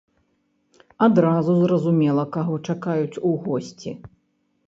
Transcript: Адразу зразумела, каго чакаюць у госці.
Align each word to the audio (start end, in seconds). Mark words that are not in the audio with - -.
Адразу 1.07 1.51
зразумела, 1.57 2.23
каго 2.37 2.55
чакаюць 2.73 3.21
у 3.33 3.37
госці. 3.43 3.91